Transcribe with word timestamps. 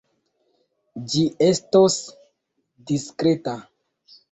Ĝi 1.11 1.21
estos 1.49 1.99
diskreta. 2.95 3.57